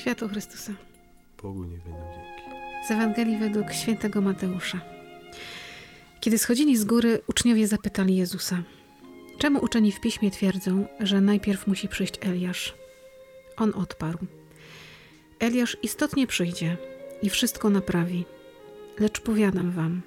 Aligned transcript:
Światło 0.00 0.28
Chrystusa. 0.28 0.72
Bogu 1.42 1.64
nie 1.64 1.78
będą 1.78 1.98
dzięki. 2.14 2.50
Z 2.88 2.90
Ewangelii 2.90 3.38
według 3.38 3.72
świętego 3.72 4.20
Mateusza. 4.20 4.80
Kiedy 6.20 6.38
schodzili 6.38 6.76
z 6.76 6.84
góry, 6.84 7.20
uczniowie 7.26 7.68
zapytali 7.68 8.16
Jezusa: 8.16 8.62
Czemu 9.38 9.64
uczeni 9.64 9.92
w 9.92 10.00
piśmie 10.00 10.30
twierdzą, 10.30 10.86
że 11.00 11.20
najpierw 11.20 11.66
musi 11.66 11.88
przyjść 11.88 12.14
Eliasz? 12.20 12.74
On 13.56 13.72
odparł: 13.74 14.18
Eliasz 15.38 15.76
istotnie 15.82 16.26
przyjdzie 16.26 16.76
i 17.22 17.30
wszystko 17.30 17.70
naprawi. 17.70 18.24
Lecz 18.98 19.20
powiadam 19.20 19.70
wam, 19.70 20.02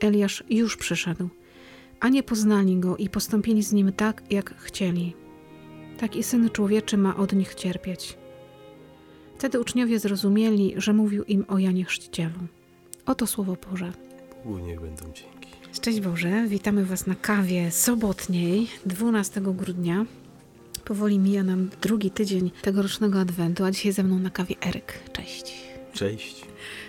Eliasz 0.00 0.44
już 0.50 0.76
przyszedł, 0.76 1.28
a 2.00 2.08
nie 2.08 2.22
poznali 2.22 2.76
go 2.76 2.96
i 2.96 3.08
postąpili 3.08 3.62
z 3.62 3.72
nim 3.72 3.92
tak, 3.92 4.22
jak 4.30 4.54
chcieli. 4.58 5.14
Tak 5.98 6.16
i 6.16 6.22
syn 6.22 6.50
człowieczy 6.50 6.96
ma 6.96 7.16
od 7.16 7.32
nich 7.32 7.54
cierpieć. 7.54 8.18
Wtedy 9.38 9.60
uczniowie 9.60 9.98
zrozumieli, 9.98 10.74
że 10.76 10.92
mówił 10.92 11.24
im 11.24 11.44
o 11.48 11.58
Janie 11.58 11.84
Chrzcicielu. 11.84 12.38
Oto 13.06 13.26
słowo 13.26 13.56
Boże. 13.70 13.92
Bogu 14.44 14.58
niech 14.58 14.80
będą 14.80 15.04
dzięki. 15.04 15.48
Szczęść 15.72 16.00
Boże, 16.00 16.46
witamy 16.48 16.84
Was 16.84 17.06
na 17.06 17.14
kawie 17.14 17.70
sobotniej 17.70 18.68
12 18.86 19.40
grudnia. 19.40 20.06
Powoli 20.84 21.18
mija 21.18 21.42
nam 21.42 21.70
drugi 21.82 22.10
tydzień 22.10 22.50
tegorocznego 22.62 23.20
adwentu, 23.20 23.64
a 23.64 23.70
dzisiaj 23.70 23.92
ze 23.92 24.02
mną 24.02 24.18
na 24.18 24.30
kawie 24.30 24.54
Eryk. 24.66 24.92
Cześć. 25.12 25.65
Cześć. 25.96 26.42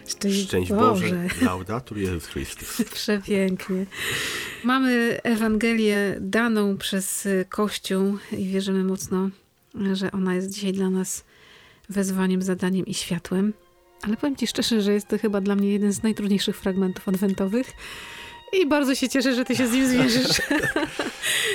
Szczęść, 0.08 0.48
Szczęść 0.48 0.72
Boże. 0.72 1.10
Boże. 1.10 1.28
Laudatur 1.42 1.98
Jezus 1.98 2.26
Chrystus. 2.26 2.82
Przepięknie. 2.94 3.86
Mamy 4.64 5.20
Ewangelię 5.24 6.18
daną 6.20 6.78
przez 6.78 7.28
Kościół 7.50 8.18
i 8.32 8.46
wierzymy 8.46 8.84
mocno, 8.84 9.30
że 9.94 10.12
ona 10.12 10.36
jest 10.36 10.50
dzisiaj 10.54 10.74
dla 10.74 10.90
nas 10.90 11.24
wezwaniem, 11.90 12.42
zadaniem 12.42 12.86
i 12.86 12.94
światłem. 12.94 13.54
Ale 14.02 14.18
powiem 14.18 14.36
Ci 14.36 14.48
szczerze, 14.48 14.82
że 14.82 14.94
jest 14.94 15.08
to 15.08 15.18
chyba 15.18 15.42
dla 15.42 15.56
mnie 15.56 15.72
jeden 15.72 15.94
z 15.94 16.04
najtrudniejszych 16.04 16.58
fragmentów 16.58 17.08
adwentowych. 17.08 17.74
I 18.54 18.68
bardzo 18.68 18.96
się 18.96 19.10
cieszę, 19.10 19.36
że 19.36 19.46
Ty 19.46 19.56
się 19.56 19.68
z 19.68 19.72
nim 19.72 19.88
zmierzysz. 19.88 20.42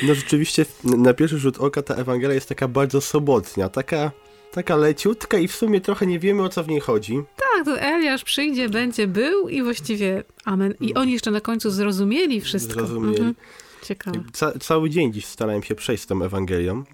No 0.03 0.15
rzeczywiście 0.15 0.67
na 0.85 1.15
pierwszy 1.15 1.39
rzut 1.39 1.59
oka 1.59 1.83
ta 1.83 1.95
Ewangelia 1.95 2.35
jest 2.35 2.49
taka 2.49 2.69
bardzo 2.69 3.01
sobotnia, 3.01 3.69
taka, 3.69 4.11
taka 4.53 4.77
leciutka 4.77 5.39
i 5.39 5.49
w 5.49 5.57
sumie 5.57 5.81
trochę 5.81 6.07
nie 6.07 6.19
wiemy 6.19 6.43
o 6.43 6.49
co 6.49 6.65
w 6.65 6.69
niej 6.69 6.81
chodzi. 6.81 7.23
Tak, 7.57 7.65
to 7.65 7.81
Eliasz 7.81 8.25
przyjdzie, 8.25 8.69
będzie, 8.69 9.07
był 9.07 9.49
i 9.49 9.63
właściwie 9.63 10.25
amen. 10.45 10.75
I 10.81 10.95
oni 10.95 11.13
jeszcze 11.13 11.31
na 11.31 11.41
końcu 11.41 11.71
zrozumieli 11.71 12.41
wszystko. 12.41 12.75
Zrozumieli. 12.75 13.17
Mhm. 13.17 13.35
Ciekawe. 13.83 14.25
Ca 14.33 14.59
cały 14.59 14.91
dzień 14.91 15.13
dziś 15.13 15.27
starałem 15.27 15.63
się 15.63 15.75
przejść 15.75 16.03
z 16.03 16.07
tą 16.07 16.23
Ewangelią 16.23 16.85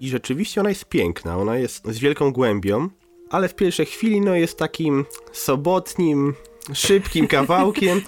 i 0.00 0.08
rzeczywiście 0.08 0.60
ona 0.60 0.70
jest 0.70 0.84
piękna, 0.84 1.38
ona 1.38 1.56
jest 1.58 1.86
z 1.86 1.98
wielką 1.98 2.32
głębią, 2.32 2.88
ale 3.30 3.48
w 3.48 3.54
pierwszej 3.54 3.86
chwili 3.86 4.20
no 4.20 4.34
jest 4.34 4.58
takim 4.58 5.04
sobotnim, 5.32 6.34
szybkim 6.72 7.26
kawałkiem 7.26 8.00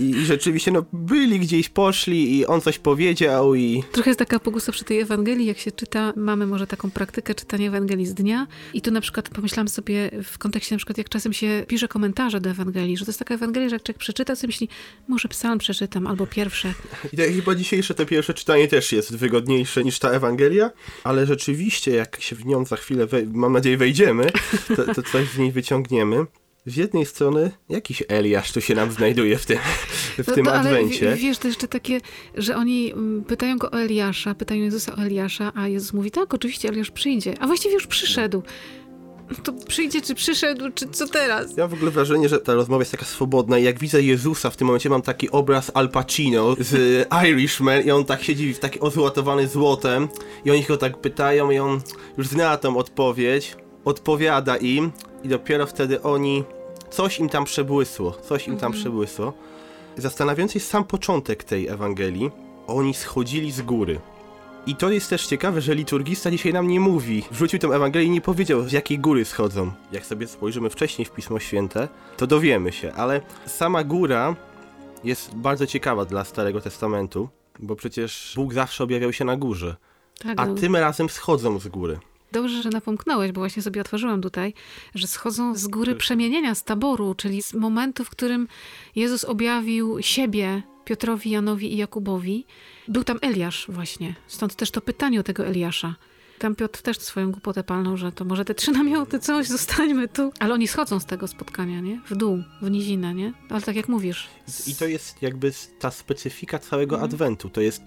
i, 0.00 0.10
i 0.10 0.26
rzeczywiście 0.26 0.70
no 0.70 0.84
byli 0.92 1.40
gdzieś, 1.40 1.68
poszli 1.68 2.38
i 2.38 2.46
on 2.46 2.60
coś 2.60 2.78
powiedział 2.78 3.54
i 3.54 3.82
Trochę 3.92 4.10
jest 4.10 4.18
taka 4.18 4.40
pogusta 4.40 4.72
przy 4.72 4.84
tej 4.84 5.00
Ewangelii, 5.00 5.46
jak 5.46 5.58
się 5.58 5.72
czyta, 5.72 6.12
mamy 6.16 6.46
może 6.46 6.66
taką 6.66 6.90
praktykę 6.90 7.34
czytania 7.34 7.68
Ewangelii 7.68 8.06
z 8.06 8.14
dnia 8.14 8.46
i 8.74 8.82
tu 8.82 8.90
na 8.90 9.00
przykład 9.00 9.28
pomyślałam 9.28 9.68
sobie 9.68 10.10
w 10.24 10.38
kontekście 10.38 10.74
na 10.74 10.76
przykład 10.76 10.98
jak 10.98 11.08
czasem 11.08 11.32
się 11.32 11.64
pisze 11.68 11.88
komentarze 11.88 12.40
do 12.40 12.50
Ewangelii, 12.50 12.96
że 12.96 13.04
to 13.04 13.08
jest 13.08 13.18
taka 13.18 13.34
Ewangelia, 13.34 13.68
że 13.68 13.74
jak 13.74 13.82
człowiek 13.82 13.98
przeczyta, 13.98 14.36
to 14.36 14.46
myśli, 14.46 14.68
może 15.08 15.28
psalm 15.28 15.58
przeczytam 15.58 16.06
albo 16.06 16.26
pierwsze. 16.26 16.74
I 17.12 17.16
tak 17.16 17.26
chyba 17.26 17.54
dzisiejsze 17.54 17.94
to 17.94 18.06
pierwsze 18.06 18.34
czytanie 18.34 18.68
też 18.68 18.92
jest 18.92 19.16
wygodniejsze 19.16 19.84
niż 19.84 19.98
ta 19.98 20.10
Ewangelia, 20.10 20.70
ale 21.04 21.26
rzeczywiście 21.26 21.90
jak 21.90 22.20
się 22.20 22.36
w 22.36 22.46
nią 22.46 22.64
za 22.64 22.76
chwilę, 22.76 23.06
mam 23.26 23.52
nadzieję, 23.52 23.76
wejdziemy, 23.76 24.30
to, 24.76 24.94
to 24.94 25.02
coś 25.02 25.28
z 25.28 25.38
niej 25.38 25.52
wyciągniemy. 25.52 26.26
Z 26.66 26.76
jednej 26.76 27.06
strony 27.06 27.50
jakiś 27.68 28.02
Eliasz 28.08 28.52
tu 28.52 28.60
się 28.60 28.74
nam 28.74 28.90
znajduje 28.92 29.38
w 29.38 29.46
tym, 29.46 29.58
w 30.18 30.28
No 30.28 30.34
tym 30.34 30.44
to, 30.44 30.50
ale 30.52 30.60
adwencie. 30.70 31.16
w- 31.16 31.18
wiesz, 31.18 31.38
to 31.38 31.48
jeszcze 31.48 31.68
takie, 31.68 32.00
że 32.34 32.56
oni 32.56 32.92
mm, 32.92 33.24
pytają 33.24 33.58
go 33.58 33.70
o 33.70 33.80
Eliasza, 33.80 34.34
pytają 34.34 34.62
Jezusa 34.62 34.96
o 34.96 34.98
Eliasza, 35.02 35.52
a 35.54 35.68
Jezus 35.68 35.92
mówi, 35.92 36.10
tak, 36.10 36.34
oczywiście 36.34 36.68
Eliasz 36.68 36.90
przyjdzie, 36.90 37.34
a 37.40 37.46
właściwie 37.46 37.74
już 37.74 37.86
przyszedł. 37.86 38.42
To 39.42 39.52
przyjdzie, 39.52 40.00
czy 40.00 40.14
przyszedł, 40.14 40.64
czy 40.74 40.88
co 40.88 41.06
teraz? 41.08 41.56
Ja 41.56 41.66
w 41.66 41.74
ogóle 41.74 41.90
wrażenie, 41.90 42.28
że 42.28 42.38
ta 42.40 42.54
rozmowa 42.54 42.80
jest 42.82 42.90
taka 42.92 43.04
swobodna 43.04 43.58
i 43.58 43.64
jak 43.64 43.78
widzę 43.78 44.02
Jezusa 44.02 44.50
w 44.50 44.56
tym 44.56 44.66
momencie 44.66 44.90
mam 44.90 45.02
taki 45.02 45.30
obraz 45.30 45.70
Al 45.74 45.88
Pacino 45.88 46.56
z 46.60 46.74
Irishman 47.28 47.82
i 47.86 47.90
on 47.90 48.04
tak 48.04 48.22
siedzi 48.22 48.54
w 48.54 48.58
taki 48.58 48.80
ozłotowany 48.80 49.48
złotem 49.48 50.08
i 50.44 50.50
oni 50.50 50.62
go 50.64 50.76
tak 50.76 51.00
pytają 51.00 51.50
i 51.50 51.58
on 51.58 51.80
już 52.18 52.26
zna 52.26 52.56
tą 52.56 52.76
odpowiedź, 52.76 53.56
odpowiada 53.84 54.56
im 54.56 54.92
i 55.24 55.28
dopiero 55.28 55.66
wtedy 55.66 56.02
oni 56.02 56.44
coś 56.90 57.18
im 57.18 57.28
tam 57.28 57.44
przebłysło, 57.44 58.10
coś 58.12 58.48
im 58.48 58.56
tam 58.56 58.72
przebłysło. 58.72 59.32
Zastanawiający 59.96 60.58
jest 60.58 60.70
sam 60.70 60.84
początek 60.84 61.44
tej 61.44 61.68
Ewangelii. 61.68 62.30
Oni 62.66 62.94
schodzili 62.94 63.52
z 63.52 63.62
góry. 63.62 64.00
I 64.66 64.76
to 64.76 64.90
jest 64.90 65.10
też 65.10 65.26
ciekawe, 65.26 65.60
że 65.60 65.74
liturgista 65.74 66.30
dzisiaj 66.30 66.52
nam 66.52 66.68
nie 66.68 66.80
mówi. 66.80 67.24
Wrzucił 67.30 67.58
tę 67.58 67.68
Ewangelię 67.68 68.06
i 68.06 68.10
nie 68.10 68.20
powiedział, 68.20 68.62
z 68.68 68.72
jakiej 68.72 68.98
góry 68.98 69.24
schodzą. 69.24 69.72
Jak 69.92 70.06
sobie 70.06 70.26
spojrzymy 70.26 70.70
wcześniej 70.70 71.06
w 71.06 71.10
Pismo 71.10 71.38
Święte, 71.38 71.88
to 72.16 72.26
dowiemy 72.26 72.72
się, 72.72 72.92
ale 72.92 73.20
sama 73.46 73.84
góra 73.84 74.36
jest 75.04 75.34
bardzo 75.34 75.66
ciekawa 75.66 76.04
dla 76.04 76.24
Starego 76.24 76.60
Testamentu, 76.60 77.28
bo 77.58 77.76
przecież 77.76 78.32
Bóg 78.36 78.54
zawsze 78.54 78.84
objawiał 78.84 79.12
się 79.12 79.24
na 79.24 79.36
górze, 79.36 79.76
Tak, 80.22 80.40
a 80.40 80.46
no. 80.46 80.54
tym 80.54 80.76
razem 80.76 81.08
schodzą 81.08 81.58
z 81.58 81.68
góry. 81.68 81.98
Dobrze, 82.32 82.62
że 82.62 82.68
napomknąłeś, 82.70 83.32
bo 83.32 83.40
właśnie 83.40 83.62
sobie 83.62 83.80
otworzyłam 83.80 84.22
tutaj, 84.22 84.54
że 84.94 85.06
schodzą 85.06 85.54
z 85.54 85.66
góry 85.66 85.94
przemienienia, 85.94 86.54
z 86.54 86.64
taboru, 86.64 87.14
czyli 87.14 87.42
z 87.42 87.54
momentu, 87.54 88.04
w 88.04 88.10
którym 88.10 88.48
Jezus 88.96 89.24
objawił 89.24 90.02
siebie 90.02 90.62
Piotrowi, 90.84 91.30
Janowi 91.30 91.72
i 91.74 91.76
Jakubowi. 91.76 92.46
Był 92.88 93.04
tam 93.04 93.18
Eliasz 93.22 93.66
właśnie, 93.68 94.14
stąd 94.26 94.54
też 94.54 94.70
to 94.70 94.80
pytanie 94.80 95.20
o 95.20 95.22
tego 95.22 95.46
Eliasza. 95.46 95.94
Tam 96.38 96.54
Piotr 96.54 96.82
też 96.82 96.98
swoją 96.98 97.30
głupotę 97.32 97.64
palnął, 97.64 97.96
że 97.96 98.12
to 98.12 98.24
może 98.24 98.44
te 98.44 98.54
trzy 98.54 98.72
namioty, 98.72 99.18
coś, 99.18 99.46
zostańmy 99.46 100.08
tu. 100.08 100.32
Ale 100.38 100.54
oni 100.54 100.68
schodzą 100.68 101.00
z 101.00 101.06
tego 101.06 101.28
spotkania, 101.28 101.80
nie? 101.80 102.00
W 102.08 102.16
dół, 102.16 102.42
w 102.62 102.70
nizinę, 102.70 103.14
nie? 103.14 103.32
Ale 103.50 103.62
tak 103.62 103.76
jak 103.76 103.88
mówisz. 103.88 104.28
I 104.66 104.74
to 104.74 104.86
jest 104.86 105.22
jakby 105.22 105.52
ta 105.78 105.90
specyfika 105.90 106.58
całego 106.58 106.94
Mhm. 106.96 107.10
Adwentu. 107.12 107.50
To 107.50 107.60
jest 107.60 107.82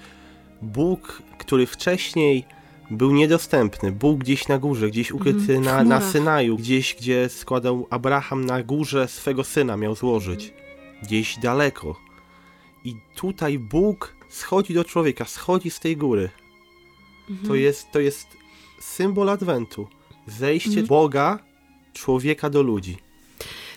Bóg, 0.61 1.21
który 1.37 1.65
wcześniej 1.65 2.45
był 2.91 3.11
niedostępny. 3.11 3.91
Bóg 3.91 4.19
gdzieś 4.19 4.47
na 4.47 4.59
górze, 4.59 4.89
gdzieś 4.89 5.11
ukryty 5.11 5.55
Mhm, 5.55 5.63
na, 5.63 5.83
na. 5.83 6.11
Synaju, 6.11 6.57
gdzieś, 6.57 6.95
gdzie 6.95 7.29
składał 7.29 7.87
Abraham 7.89 8.45
na 8.45 8.63
górze 8.63 9.07
swego 9.07 9.43
syna, 9.43 9.77
miał 9.77 9.95
złożyć. 9.95 10.53
Gdzieś 11.03 11.39
daleko. 11.39 11.99
I 12.83 12.95
tutaj 13.15 13.59
Bóg 13.59 14.15
schodzi 14.29 14.73
do 14.73 14.83
człowieka, 14.83 15.25
schodzi 15.25 15.69
z 15.69 15.79
tej 15.79 15.97
góry. 15.97 16.29
Mhm. 17.29 17.47
To 17.47 17.55
jest, 17.55 17.91
to 17.91 17.99
jest 17.99 18.27
symbol 18.79 19.29
Adwentu. 19.29 19.87
Zejście 20.27 20.69
Mhm. 20.69 20.87
Boga, 20.87 21.39
człowieka 21.93 22.49
do 22.49 22.61
ludzi. 22.61 22.97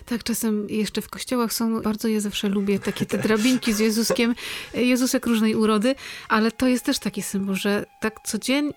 Tak, 0.07 0.23
czasem 0.23 0.69
jeszcze 0.69 1.01
w 1.01 1.09
kościołach 1.09 1.53
są, 1.53 1.81
bardzo 1.81 2.07
je 2.07 2.21
zawsze 2.21 2.49
lubię, 2.49 2.79
takie 2.79 3.05
te 3.05 3.17
drabinki 3.17 3.73
z 3.73 3.79
Jezuskiem, 3.79 4.35
Jezusek 4.73 5.25
różnej 5.25 5.55
urody, 5.55 5.95
ale 6.29 6.51
to 6.51 6.67
jest 6.67 6.85
też 6.85 6.99
taki 6.99 7.21
symbol, 7.21 7.55
że 7.55 7.85
tak 8.01 8.19
codziennie 8.25 8.73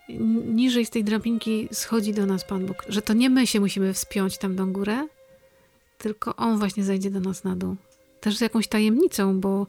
niżej 0.47 0.87
z 0.87 0.91
tej 0.91 1.05
drabinki 1.05 1.69
schodzi 1.73 2.13
do 2.13 2.27
nas 2.27 2.45
Pan 2.45 2.67
Bóg, 2.67 2.85
że 2.89 3.03
to 3.03 3.13
nie 3.13 3.31
my 3.31 3.47
się 3.47 3.61
musimy 3.61 3.95
wspiąć 3.95 4.39
tam 4.39 4.57
do 4.57 4.67
górę, 4.67 5.07
tylko 5.99 6.37
On 6.37 6.59
właśnie 6.59 6.85
zejdzie 6.85 7.11
do 7.11 7.21
nas 7.21 7.45
na 7.45 7.57
dół. 7.57 7.77
Też 8.21 8.37
z 8.37 8.41
jakąś 8.41 8.69
tajemnicą, 8.69 9.41
bo 9.41 9.67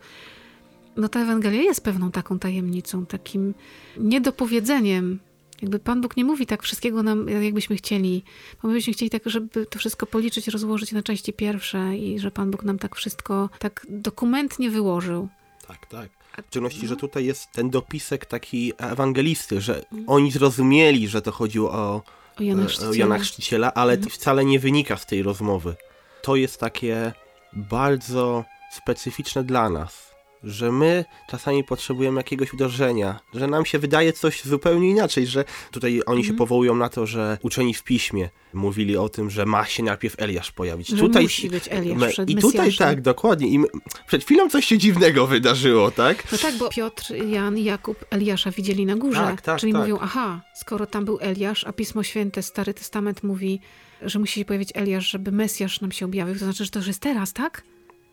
no 0.95 1.09
ta 1.09 1.19
Ewangelia 1.19 1.61
jest 1.61 1.83
pewną 1.83 2.11
taką 2.11 2.39
tajemnicą, 2.39 3.05
takim 3.05 3.53
niedopowiedzeniem. 3.97 5.19
Jakby 5.61 5.79
Pan 5.79 6.01
Bóg 6.01 6.17
nie 6.17 6.25
mówi 6.25 6.45
tak 6.45 6.63
wszystkiego 6.63 7.03
nam, 7.03 7.29
jakbyśmy 7.29 7.75
chcieli. 7.75 8.23
Bo 8.61 8.67
my 8.67 8.73
byśmy 8.73 8.93
chcieli 8.93 9.09
tak, 9.09 9.21
żeby 9.25 9.65
to 9.65 9.79
wszystko 9.79 10.05
policzyć, 10.05 10.47
rozłożyć 10.47 10.91
na 10.91 11.03
części 11.03 11.33
pierwsze 11.33 11.97
i 11.97 12.19
że 12.19 12.31
Pan 12.31 12.51
Bóg 12.51 12.63
nam 12.63 12.79
tak 12.79 12.95
wszystko 12.95 13.49
tak 13.59 13.85
dokumentnie 13.89 14.69
wyłożył. 14.69 15.27
Tak, 15.67 15.85
tak. 15.85 16.09
W 16.43 16.47
szczególności, 16.47 16.87
że 16.87 16.95
tutaj 16.95 17.25
jest 17.25 17.51
ten 17.51 17.69
dopisek 17.69 18.25
taki 18.25 18.73
ewangelisty, 18.77 19.61
że 19.61 19.85
oni 20.07 20.31
zrozumieli, 20.31 21.07
że 21.07 21.21
to 21.21 21.31
chodziło 21.31 21.71
o, 21.71 22.01
O 22.39 22.43
Jana 22.43 22.61
e, 22.61 22.65
o 22.65 22.67
Chrzciciela. 22.67 22.95
Jana 22.95 23.17
Chrzciciela, 23.17 23.73
ale 23.73 23.97
to 23.97 24.09
wcale 24.09 24.45
nie 24.45 24.59
wynika 24.59 24.97
z 24.97 25.05
tej 25.05 25.23
rozmowy. 25.23 25.75
To 26.21 26.35
jest 26.35 26.59
takie 26.59 27.13
bardzo 27.53 28.45
specyficzne 28.71 29.43
dla 29.43 29.69
nas. 29.69 30.10
Że 30.43 30.71
my 30.71 31.05
czasami 31.29 31.63
potrzebujemy 31.63 32.19
jakiegoś 32.19 32.53
uderzenia, 32.53 33.19
że 33.33 33.47
nam 33.47 33.65
się 33.65 33.79
wydaje 33.79 34.13
coś 34.13 34.43
zupełnie 34.43 34.89
inaczej, 34.89 35.27
że 35.27 35.45
tutaj 35.71 36.01
oni 36.05 36.23
się 36.23 36.29
Mhm. 36.31 36.37
powołują 36.37 36.75
na 36.75 36.89
to, 36.89 37.05
że 37.07 37.37
uczeni 37.41 37.73
w 37.73 37.83
piśmie 37.83 38.29
mówili 38.53 38.97
o 38.97 39.09
tym, 39.09 39.29
że 39.29 39.45
ma 39.45 39.65
się 39.65 39.83
najpierw 39.83 40.15
Eliasz 40.19 40.51
pojawić. 40.51 40.87
Że 40.87 40.97
tutaj 40.97 41.23
musi 41.23 41.49
być 41.49 41.63
Eliasz 41.69 42.11
przed 42.13 42.29
I 42.29 42.35
tutaj 42.35 42.65
Mesjaszem. 42.65 42.87
tak, 42.87 43.01
dokładnie. 43.01 43.47
I 43.47 43.59
przed 44.07 44.23
chwilą 44.23 44.49
coś 44.49 44.65
się 44.65 44.77
dziwnego 44.77 45.27
wydarzyło, 45.27 45.91
tak? 45.91 46.31
No 46.31 46.37
tak, 46.37 46.55
bo 46.57 46.69
Piotr, 46.69 47.13
Jan 47.29 47.57
i 47.57 47.63
Jakub 47.63 48.05
Eliasza 48.09 48.51
widzieli 48.51 48.85
na 48.85 48.95
górze. 48.95 49.19
Tak, 49.21 49.41
tak, 49.41 49.59
Czyli 49.59 49.73
tak. 49.73 49.81
mówią, 49.81 49.97
aha, 50.01 50.41
skoro 50.55 50.85
tam 50.85 51.05
był 51.05 51.17
Eliasz, 51.21 51.63
a 51.63 51.73
Pismo 51.73 52.03
Święte, 52.03 52.43
Stary 52.43 52.73
Testament 52.73 53.23
mówi, 53.23 53.59
że 54.01 54.19
musi 54.19 54.39
się 54.39 54.45
pojawić 54.45 54.69
Eliasz, 54.75 55.09
żeby 55.11 55.31
Mesjasz 55.31 55.81
nam 55.81 55.91
się 55.91 56.05
objawił, 56.05 56.33
to 56.33 56.39
znaczy, 56.39 56.65
że 56.65 56.71
to 56.71 56.79
już 56.79 56.87
jest 56.87 56.99
teraz, 56.99 57.33
tak? 57.33 57.63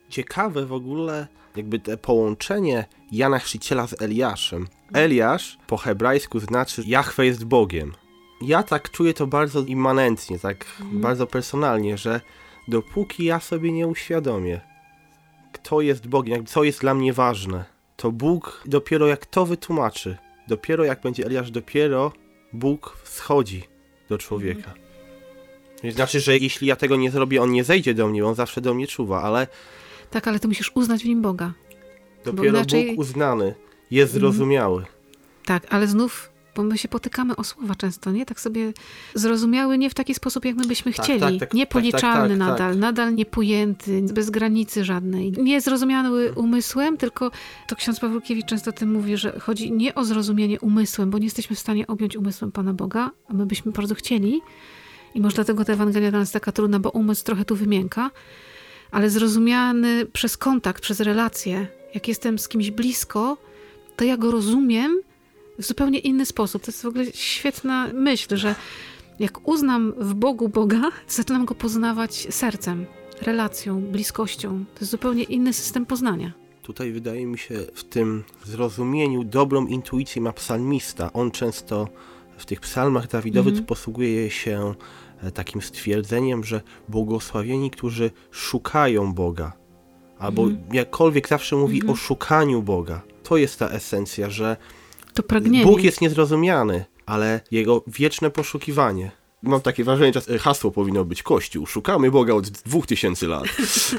Ciekawe 0.08 0.66
w 0.66 0.72
ogóle 0.72 1.26
jakby 1.56 1.78
te 1.78 1.96
połączenie 1.96 2.84
Jana 3.12 3.38
Chrzciciela 3.38 3.86
z 3.86 4.02
Eliaszem. 4.02 4.68
Eliasz 4.92 5.58
po 5.66 5.76
hebrajsku 5.76 6.40
znaczy 6.40 6.82
Jahwe 6.86 7.26
jest 7.26 7.44
Bogiem. 7.44 7.94
Ja 8.40 8.62
tak 8.62 8.90
czuję 8.90 9.14
to 9.14 9.26
bardzo 9.26 9.60
immanentnie, 9.60 10.38
tak 10.38 10.66
bardzo 10.92 11.26
personalnie, 11.26 11.98
że 11.98 12.20
dopóki 12.68 13.24
ja 13.24 13.40
sobie 13.40 13.72
nie 13.72 13.86
uświadomię, 13.86 14.60
kto 15.52 15.80
jest 15.80 16.06
Bogiem, 16.06 16.46
co 16.46 16.64
jest 16.64 16.80
dla 16.80 16.94
mnie 16.94 17.12
ważne, 17.12 17.64
to 17.96 18.12
Bóg 18.12 18.62
dopiero 18.66 19.06
jak 19.06 19.26
to 19.26 19.46
wytłumaczy, 19.46 20.16
dopiero 20.48 20.84
jak 20.84 21.00
będzie 21.00 21.26
Eliasz, 21.26 21.50
dopiero 21.50 22.12
Bóg 22.52 22.96
schodzi 23.04 23.62
do 24.08 24.18
człowieka. 24.18 24.74
To 25.82 25.90
znaczy, 25.90 26.20
że 26.20 26.38
jeśli 26.38 26.68
ja 26.68 26.76
tego 26.76 26.96
nie 26.96 27.10
zrobię, 27.10 27.42
on 27.42 27.52
nie 27.52 27.64
zejdzie 27.64 27.94
do 27.94 28.08
mnie, 28.08 28.26
on 28.26 28.34
zawsze 28.34 28.60
do 28.60 28.74
mnie 28.74 28.86
czuwa, 28.86 29.22
ale 29.22 29.46
Tak, 30.10 30.28
ale 30.28 30.38
ty 30.38 30.48
musisz 30.48 30.72
uznać 30.74 31.02
w 31.02 31.06
nim 31.06 31.22
Boga. 31.22 31.52
Dopiero 32.24 32.48
inaczej- 32.58 32.86
Bóg 32.90 32.98
uznany 32.98 33.54
jest 33.90 34.12
zrozumiały. 34.12 34.84
Tak, 35.44 35.66
ale 35.70 35.86
znów, 35.86 36.30
bo 36.56 36.62
my 36.62 36.78
się 36.78 36.88
potykamy 36.88 37.36
o 37.36 37.44
słowa 37.44 37.74
często, 37.74 38.10
nie? 38.12 38.26
Tak 38.26 38.40
sobie 38.40 38.72
zrozumiały 39.14 39.78
nie 39.78 39.90
w 39.90 39.94
taki 39.94 40.14
sposób, 40.14 40.44
jak 40.44 40.56
my 40.56 40.66
byśmy 40.66 40.92
Tak, 40.92 41.04
chcieli. 41.04 41.20
tak, 41.20 41.34
tak, 41.40 41.54
Niepoliczalny 41.54 42.38
tak, 42.38 42.48
tak, 42.48 42.58
tak. 42.58 42.58
nadal, 42.58 42.78
nadal 42.78 43.14
niepojęty, 43.14 44.02
bez 44.02 44.30
granicy 44.30 44.84
żadnej. 44.84 45.32
Nie 45.32 45.60
zrozumiały 45.60 46.32
umysłem, 46.32 46.96
tylko 46.96 47.30
to 47.68 47.76
ksiądz 47.76 48.00
Pawłukiewicz 48.00 48.46
często 48.46 48.70
o 48.70 48.72
tym 48.72 48.92
mówi, 48.92 49.16
że 49.16 49.40
chodzi 49.40 49.72
nie 49.72 49.94
o 49.94 50.04
zrozumienie 50.04 50.60
umysłem, 50.60 51.10
bo 51.10 51.18
nie 51.18 51.24
jesteśmy 51.24 51.56
w 51.56 51.58
stanie 51.58 51.86
objąć 51.86 52.16
umysłem 52.16 52.52
Pana 52.52 52.72
Boga, 52.74 53.10
a 53.28 53.32
my 53.32 53.46
byśmy 53.46 53.72
bardzo 53.72 53.94
chcieli. 53.94 54.40
I 55.14 55.20
może 55.20 55.34
dlatego 55.34 55.64
ta 55.64 55.72
Ewangelia 55.72 56.10
dla 56.10 56.18
nas 56.18 56.32
taka 56.32 56.52
trudna, 56.52 56.78
bo 56.80 56.90
umysł 56.90 57.24
trochę 57.24 57.44
tu 57.44 57.56
wymięka, 57.56 58.10
ale 58.90 59.10
zrozumiany 59.10 60.06
przez 60.06 60.36
kontakt, 60.36 60.82
przez 60.82 61.00
relacje. 61.00 61.66
Jak 61.94 62.08
jestem 62.08 62.38
z 62.38 62.48
kimś 62.48 62.70
blisko, 62.70 63.36
to 63.96 64.04
ja 64.04 64.16
go 64.16 64.30
rozumiem 64.30 65.00
w 65.58 65.64
zupełnie 65.64 65.98
inny 65.98 66.26
sposób. 66.26 66.62
To 66.62 66.70
jest 66.70 66.82
w 66.82 66.86
ogóle 66.86 67.04
świetna 67.12 67.90
myśl, 67.94 68.36
że 68.36 68.54
jak 69.18 69.48
uznam 69.48 69.92
w 69.98 70.14
Bogu 70.14 70.48
Boga, 70.48 70.82
zaczynam 71.08 71.44
go 71.44 71.54
poznawać 71.54 72.26
sercem, 72.30 72.86
relacją, 73.22 73.80
bliskością. 73.80 74.64
To 74.74 74.80
jest 74.80 74.90
zupełnie 74.90 75.22
inny 75.22 75.52
system 75.52 75.86
poznania. 75.86 76.32
Tutaj 76.62 76.92
wydaje 76.92 77.26
mi 77.26 77.38
się 77.38 77.54
w 77.74 77.84
tym 77.84 78.24
zrozumieniu 78.44 79.24
dobrą 79.24 79.66
intuicję 79.66 80.22
ma 80.22 80.32
psalmista. 80.32 81.12
On 81.12 81.30
często 81.30 81.88
w 82.38 82.46
tych 82.46 82.60
psalmach 82.60 83.08
Dawidowych 83.08 83.50
Mhm. 83.52 83.66
posługuje 83.66 84.30
się 84.30 84.74
e, 85.22 85.30
takim 85.30 85.62
stwierdzeniem, 85.62 86.44
że 86.44 86.60
błogosławieni, 86.88 87.70
którzy 87.70 88.10
szukają 88.30 89.12
Boga. 89.14 89.52
Albo 90.18 90.42
Mhm. 90.42 90.74
jakkolwiek 90.74 91.28
zawsze 91.28 91.56
mówi 91.56 91.76
Mhm. 91.76 91.92
o 91.92 91.96
szukaniu 91.96 92.62
Boga. 92.62 93.02
To 93.22 93.36
jest 93.36 93.58
ta 93.58 93.68
esencja, 93.68 94.30
że. 94.30 94.56
Bóg 95.64 95.82
jest 95.82 96.00
niezrozumiany, 96.00 96.84
ale 97.06 97.40
jego 97.50 97.84
wieczne 97.86 98.30
poszukiwanie. 98.30 99.10
Mam 99.42 99.60
takie 99.60 99.84
wrażenie, 99.84 100.12
że 100.28 100.38
hasło 100.38 100.70
powinno 100.70 101.04
być 101.04 101.22
Kościół. 101.22 101.66
Szukamy 101.66 102.10
Boga 102.10 102.34
od 102.34 102.50
dwóch 102.50 102.86
tysięcy 102.86 103.26
lat. 103.26 103.44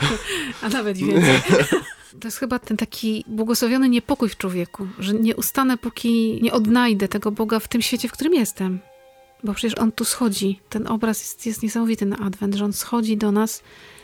A 0.64 0.70
nawet 0.70 0.98
więcej. 0.98 1.42
To 2.20 2.28
jest 2.28 2.38
chyba 2.38 2.60
ten 2.60 2.78
taki 2.78 3.24
błogosławiony 3.28 3.90
niepokój 3.90 4.30
w 4.30 4.38
człowieku, 4.38 4.88
że 5.00 5.14
nie 5.14 5.36
ustanę, 5.36 5.78
póki 5.78 6.40
nie 6.42 6.54
odnajdę 6.54 7.08
tego 7.08 7.32
Boga 7.32 7.60
w 7.60 7.68
tym 7.68 7.82
świecie, 7.82 8.08
w 8.08 8.12
którym 8.12 8.34
jestem. 8.34 8.80
Bo 9.44 9.54
przecież 9.54 9.80
On 9.80 9.92
tu 9.92 10.06
schodzi. 10.06 10.60
Ten 10.70 10.88
obraz 10.88 11.22
jest, 11.22 11.46
jest 11.46 11.64
niesamowity 11.64 12.06
na 12.06 12.18
Adwent, 12.18 12.56
że 12.56 12.66
On 12.66 12.74
schodzi 12.74 13.18
do 13.18 13.32
nas 13.32 13.64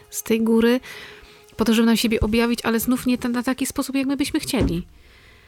z 0.09 0.23
tej 0.23 0.41
góry 0.41 0.79
po 1.57 1.65
to, 1.65 1.73
żeby 1.73 1.85
nam 1.85 1.97
siebie 1.97 2.19
objawić, 2.19 2.59
ale 2.63 2.79
znów 2.79 3.05
nie 3.05 3.17
na 3.29 3.43
taki 3.43 3.65
sposób, 3.65 3.95
jak 3.95 4.07
my 4.07 4.17
byśmy 4.17 4.39
chcieli. 4.39 4.87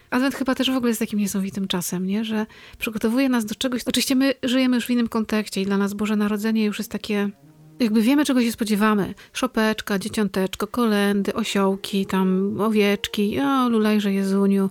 Adwent 0.09 0.35
chyba 0.35 0.55
też 0.55 0.71
w 0.71 0.75
ogóle 0.75 0.89
jest 0.89 0.99
takim 0.99 1.19
niesamowitym 1.19 1.67
czasem, 1.67 2.07
nie? 2.07 2.25
że 2.25 2.45
przygotowuje 2.79 3.29
nas 3.29 3.45
do 3.45 3.55
czegoś. 3.55 3.81
Oczywiście 3.85 4.15
my 4.15 4.33
żyjemy 4.43 4.75
już 4.75 4.85
w 4.85 4.89
innym 4.89 5.07
kontekście 5.07 5.61
i 5.61 5.65
dla 5.65 5.77
nas 5.77 5.93
Boże 5.93 6.15
Narodzenie 6.15 6.65
już 6.65 6.77
jest 6.77 6.91
takie 6.91 7.29
jakby 7.79 8.01
wiemy, 8.01 8.25
czego 8.25 8.41
się 8.41 8.51
spodziewamy. 8.51 9.13
Szopeczka, 9.33 9.99
dzieciąteczko, 9.99 10.67
kolendy, 10.67 11.33
osiołki, 11.33 12.05
tam 12.05 12.55
owieczki, 12.61 13.39
o 13.39 13.69
lulajże 13.69 14.13
Jezuniu. 14.13 14.69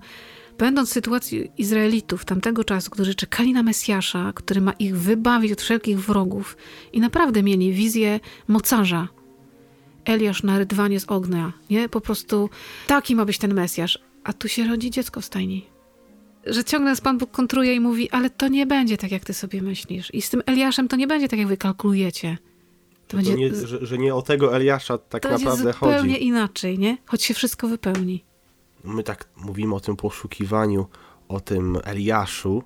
Będąc 0.58 0.90
w 0.90 0.92
sytuacji 0.92 1.50
Izraelitów 1.58 2.24
tamtego 2.24 2.64
czasu, 2.64 2.90
którzy 2.90 3.14
czekali 3.14 3.52
na 3.52 3.62
Mesjasza, 3.62 4.32
który 4.34 4.60
ma 4.60 4.72
ich 4.72 4.98
wybawić 4.98 5.52
od 5.52 5.62
wszelkich 5.62 6.00
wrogów 6.00 6.56
i 6.92 7.00
naprawdę 7.00 7.42
mieli 7.42 7.72
wizję 7.72 8.20
mocarza. 8.48 9.08
Eliasz 10.04 10.42
na 10.42 10.58
rydwanie 10.58 11.00
z 11.00 11.04
ognia, 11.04 11.52
nie? 11.70 11.88
Po 11.88 12.00
prostu 12.00 12.50
taki 12.86 13.16
ma 13.16 13.24
być 13.24 13.38
ten 13.38 13.54
Mesjasz. 13.54 13.98
A 14.24 14.32
tu 14.32 14.48
się 14.48 14.64
rodzi 14.64 14.90
dziecko 14.90 15.20
w 15.20 15.24
stajni. 15.24 15.66
Że 16.46 16.64
ciągle 16.64 16.90
nas 16.90 17.00
Pan 17.00 17.18
Bóg 17.18 17.30
kontruje 17.30 17.74
i 17.74 17.80
mówi, 17.80 18.10
ale 18.10 18.30
to 18.30 18.48
nie 18.48 18.66
będzie 18.66 18.96
tak, 18.96 19.12
jak 19.12 19.24
ty 19.24 19.34
sobie 19.34 19.62
myślisz. 19.62 20.14
I 20.14 20.22
z 20.22 20.30
tym 20.30 20.42
Eliaszem 20.46 20.88
to 20.88 20.96
nie 20.96 21.06
będzie 21.06 21.28
tak, 21.28 21.38
jak 21.38 21.48
wy 21.48 21.56
kalkulujecie. 21.56 22.38
To, 23.08 23.16
będzie, 23.16 23.34
nie, 23.34 23.54
że, 23.54 23.86
że 23.86 23.98
nie 23.98 24.14
o 24.14 24.22
tego 24.22 24.56
Eliasza 24.56 24.98
tak 24.98 25.22
to 25.22 25.28
naprawdę 25.28 25.72
zupełnie 25.72 26.12
chodzi. 26.12 26.24
inaczej, 26.26 26.78
nie? 26.78 26.98
Choć 27.06 27.22
się 27.22 27.34
wszystko 27.34 27.68
wypełni. 27.68 28.24
My 28.84 29.02
tak 29.02 29.28
mówimy 29.36 29.74
o 29.74 29.80
tym 29.80 29.96
poszukiwaniu, 29.96 30.86
o 31.28 31.40
tym 31.40 31.78
Eliaszu, 31.84 32.62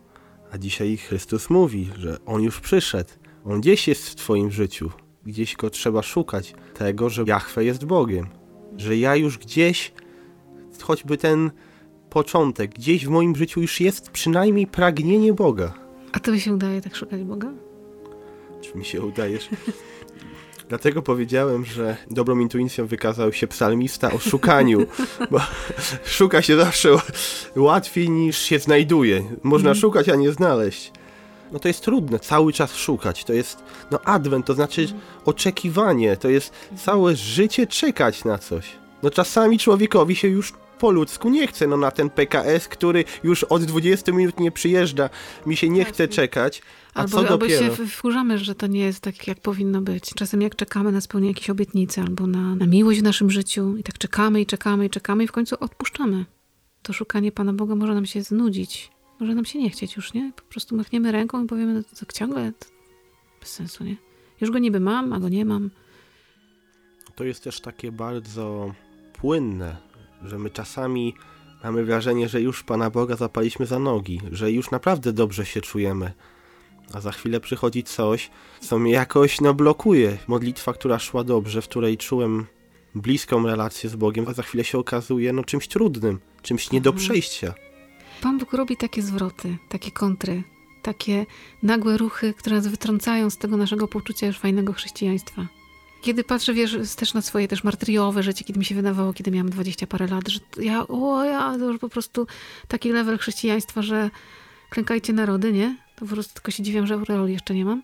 a 0.52 0.58
dzisiaj 0.58 0.96
Chrystus 0.96 1.50
mówi, 1.50 1.90
że 1.98 2.18
On 2.26 2.42
już 2.42 2.60
przyszedł. 2.60 3.10
On 3.44 3.60
gdzieś 3.60 3.88
jest 3.88 4.08
w 4.08 4.14
twoim 4.14 4.50
życiu. 4.50 4.90
Gdzieś 5.26 5.56
go 5.56 5.70
trzeba 5.70 6.02
szukać. 6.02 6.54
Tego, 6.74 7.10
że 7.10 7.24
Jahwe 7.26 7.64
jest 7.64 7.84
Bogiem. 7.84 8.26
Że 8.76 8.96
ja 8.96 9.16
już 9.16 9.38
gdzieś, 9.38 9.92
choćby 10.82 11.16
ten 11.16 11.50
początek, 12.10 12.74
gdzieś 12.74 13.06
w 13.06 13.08
moim 13.10 13.36
życiu 13.36 13.60
już 13.60 13.80
jest 13.80 14.10
przynajmniej 14.10 14.66
pragnienie 14.66 15.32
Boga. 15.32 15.74
A 16.12 16.20
to 16.20 16.32
mi 16.32 16.40
się 16.40 16.52
udaje 16.54 16.80
tak 16.80 16.96
szukać 16.96 17.22
Boga? 17.22 17.52
Czy 18.60 18.78
mi 18.78 18.84
się 18.84 19.02
udajesz? 19.02 19.48
Dlatego 20.70 21.02
powiedziałem, 21.02 21.64
że 21.64 21.96
dobrą 22.10 22.38
intuicją 22.38 22.86
wykazał 22.86 23.32
się 23.32 23.46
psalmista 23.46 24.12
o 24.12 24.18
szukaniu, 24.18 24.86
bo 25.30 25.40
szuka 26.16 26.42
się 26.42 26.56
zawsze 26.56 26.88
łatwiej 27.56 28.10
niż 28.10 28.38
się 28.38 28.58
znajduje. 28.58 29.22
Można 29.42 29.70
Mhm. 29.70 29.80
szukać, 29.80 30.08
a 30.08 30.16
nie 30.16 30.32
znaleźć. 30.32 30.92
No 31.52 31.58
to 31.58 31.68
jest 31.68 31.84
trudne, 31.84 32.18
cały 32.18 32.52
czas 32.52 32.76
szukać. 32.76 33.24
To 33.24 33.32
jest, 33.32 33.62
no 33.90 34.00
adwent, 34.04 34.46
to 34.46 34.54
znaczy 34.54 34.88
oczekiwanie, 35.24 36.16
to 36.16 36.28
jest 36.28 36.52
całe 36.76 37.16
życie 37.16 37.66
czekać 37.66 38.24
na 38.24 38.38
coś. 38.38 38.66
No 39.02 39.10
czasami 39.10 39.58
człowiekowi 39.58 40.16
się 40.16 40.28
już 40.28 40.52
po 40.80 40.90
ludzku 40.90 41.28
nie 41.30 41.46
chce, 41.46 41.66
no 41.66 41.76
na 41.76 41.90
ten 41.90 42.10
PKS, 42.10 42.68
który 42.68 43.04
już 43.24 43.44
od 43.44 43.64
20 43.64 44.12
minut 44.12 44.40
nie 44.40 44.52
przyjeżdża, 44.52 45.10
mi 45.46 45.56
się 45.56 45.68
nie 45.68 45.84
chce 45.84 46.08
czekać. 46.08 46.62
A 46.94 47.00
Albo, 47.00 47.10
co 47.10 47.18
albo 47.18 47.28
dopiero? 47.38 47.76
się 47.76 47.86
wkurzamy, 47.86 48.38
że 48.38 48.54
to 48.54 48.66
nie 48.66 48.80
jest 48.80 49.00
tak, 49.00 49.26
jak 49.26 49.40
powinno 49.40 49.80
być. 49.80 50.10
Czasem 50.14 50.42
jak 50.42 50.56
czekamy 50.56 50.92
na 50.92 51.00
spełnienie 51.00 51.30
jakiejś 51.30 51.50
obietnicy 51.50 52.00
albo 52.00 52.26
na, 52.26 52.54
na 52.54 52.66
miłość 52.66 53.00
w 53.00 53.02
naszym 53.02 53.30
życiu 53.30 53.76
i 53.76 53.82
tak 53.82 53.98
czekamy 53.98 54.40
i 54.40 54.46
czekamy 54.46 54.86
i 54.86 54.90
czekamy 54.90 55.24
i 55.24 55.28
w 55.28 55.32
końcu 55.32 55.56
odpuszczamy. 55.60 56.24
To 56.82 56.92
szukanie 56.92 57.32
Pana 57.32 57.52
Boga 57.52 57.74
może 57.74 57.94
nam 57.94 58.06
się 58.06 58.22
znudzić. 58.22 58.90
Może 59.20 59.34
nam 59.34 59.44
się 59.44 59.58
nie 59.58 59.70
chcieć 59.70 59.96
już, 59.96 60.14
nie? 60.14 60.32
Po 60.36 60.42
prostu 60.42 60.76
machniemy 60.76 61.12
ręką 61.12 61.44
i 61.44 61.46
powiemy, 61.46 61.74
no 61.74 61.82
to 61.82 61.96
tak 62.00 62.12
ciągle 62.12 62.52
to 62.58 62.66
bez 63.40 63.48
sensu, 63.52 63.84
nie? 63.84 63.96
Już 64.40 64.50
go 64.50 64.58
niby 64.58 64.80
mam, 64.80 65.12
a 65.12 65.20
go 65.20 65.28
nie 65.28 65.44
mam. 65.44 65.70
To 67.14 67.24
jest 67.24 67.44
też 67.44 67.60
takie 67.60 67.92
bardzo 67.92 68.74
płynne, 69.12 69.76
że 70.24 70.38
my 70.38 70.50
czasami 70.50 71.14
mamy 71.64 71.84
wrażenie, 71.84 72.28
że 72.28 72.40
już 72.40 72.62
Pana 72.62 72.90
Boga 72.90 73.16
zapaliśmy 73.16 73.66
za 73.66 73.78
nogi, 73.78 74.20
że 74.32 74.52
już 74.52 74.70
naprawdę 74.70 75.12
dobrze 75.12 75.46
się 75.46 75.60
czujemy. 75.60 76.12
A 76.94 77.00
za 77.00 77.12
chwilę 77.12 77.40
przychodzi 77.40 77.82
coś, 77.82 78.30
co 78.60 78.78
mnie 78.78 78.92
jakoś 78.92 79.40
no, 79.40 79.54
blokuje. 79.54 80.18
Modlitwa, 80.28 80.72
która 80.72 80.98
szła 80.98 81.24
dobrze, 81.24 81.62
w 81.62 81.68
której 81.68 81.98
czułem 81.98 82.46
bliską 82.94 83.46
relację 83.46 83.90
z 83.90 83.96
Bogiem, 83.96 84.24
a 84.28 84.32
za 84.32 84.42
chwilę 84.42 84.64
się 84.64 84.78
okazuje 84.78 85.32
no, 85.32 85.44
czymś 85.44 85.68
trudnym, 85.68 86.18
czymś 86.42 86.70
nie 86.70 86.80
do 86.80 86.90
Mhm. 86.90 87.06
przejścia. 87.06 87.54
Pan 88.22 88.38
Bóg 88.38 88.52
robi 88.52 88.76
takie 88.76 89.02
zwroty, 89.02 89.56
takie 89.68 89.90
kontry, 89.90 90.42
takie 90.82 91.26
nagłe 91.62 91.96
ruchy, 91.96 92.34
które 92.34 92.56
nas 92.56 92.66
wytrącają 92.66 93.30
z 93.30 93.38
tego 93.38 93.56
naszego 93.56 93.88
poczucia 93.88 94.26
już 94.26 94.38
fajnego 94.38 94.72
chrześcijaństwa. 94.72 95.46
Kiedy 96.02 96.24
patrzę, 96.24 96.54
wiesz, 96.54 96.76
też 96.96 97.14
na 97.14 97.22
swoje 97.22 97.48
też 97.48 97.64
martyriowe 97.64 98.22
życie, 98.22 98.44
kiedy 98.44 98.58
mi 98.58 98.64
się 98.64 98.74
wydawało, 98.74 99.12
kiedy 99.12 99.30
miałam 99.30 99.50
dwadzieścia 99.50 99.86
parę 99.86 100.06
lat, 100.06 100.28
że 100.28 100.40
ja, 100.56 100.88
o 100.88 101.24
ja, 101.24 101.56
to 101.58 101.64
już 101.64 101.78
po 101.78 101.88
prostu 101.88 102.26
taki 102.68 102.92
level 102.92 103.18
chrześcijaństwa, 103.18 103.82
że 103.82 104.10
klękajcie 104.70 105.12
narody, 105.12 105.52
nie? 105.52 105.76
To 105.96 106.00
po 106.00 106.14
prostu 106.14 106.34
tylko 106.34 106.50
się 106.50 106.62
dziwiam, 106.62 106.86
że 106.86 106.94
aureoli 106.94 107.32
jeszcze 107.32 107.54
nie 107.54 107.64
mam. 107.64 107.82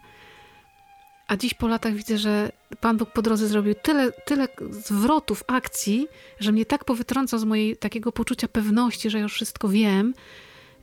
A 1.28 1.36
dziś 1.36 1.54
po 1.54 1.68
latach 1.68 1.94
widzę, 1.94 2.18
że 2.18 2.52
Pan 2.80 2.96
Bóg 2.96 3.10
po 3.10 3.22
drodze 3.22 3.48
zrobił 3.48 3.74
tyle, 3.74 4.12
tyle 4.12 4.48
zwrotów, 4.70 5.44
akcji, 5.46 6.08
że 6.40 6.52
mnie 6.52 6.66
tak 6.66 6.84
powytrącał 6.84 7.38
z 7.38 7.44
mojej 7.44 7.76
takiego 7.76 8.12
poczucia 8.12 8.48
pewności, 8.48 9.10
że 9.10 9.20
już 9.20 9.32
wszystko 9.32 9.68
wiem, 9.68 10.14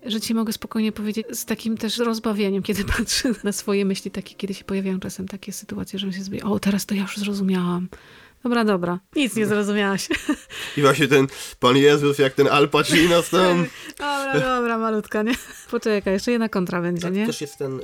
że 0.05 0.21
ci 0.21 0.33
mogę 0.33 0.53
spokojnie 0.53 0.91
powiedzieć 0.91 1.27
z 1.31 1.45
takim 1.45 1.77
też 1.77 1.97
rozbawieniem, 1.97 2.63
kiedy 2.63 2.83
patrzę 2.97 3.29
na 3.43 3.51
swoje 3.51 3.85
myśli, 3.85 4.11
takie, 4.11 4.35
kiedy 4.35 4.53
się 4.53 4.63
pojawiają 4.63 4.99
czasem 4.99 5.27
takie 5.27 5.51
sytuacje, 5.51 5.99
że 5.99 6.07
myślę 6.07 6.23
sobie, 6.23 6.43
o 6.43 6.59
teraz 6.59 6.85
to 6.85 6.95
ja 6.95 7.01
już 7.01 7.17
zrozumiałam. 7.17 7.87
Dobra, 8.43 8.65
dobra. 8.65 8.99
Nic 9.15 9.35
nie 9.35 9.45
zrozumiałaś. 9.45 10.09
I 10.77 10.81
właśnie 10.81 11.07
ten 11.07 11.27
Pan 11.59 11.77
Jezus, 11.77 12.19
jak 12.19 12.33
ten 12.33 12.47
Al 12.47 12.69
Pacino 12.69 13.23
tam. 13.23 13.65
dobra, 14.33 14.55
dobra, 14.55 14.77
malutka, 14.77 15.23
nie? 15.23 15.33
Poczekaj, 15.71 16.13
jeszcze 16.13 16.31
jedna 16.31 16.49
kontra 16.49 16.81
będzie, 16.81 17.01
tak, 17.01 17.13
nie? 17.13 17.25
też 17.25 17.41
jest 17.41 17.57
ten 17.57 17.79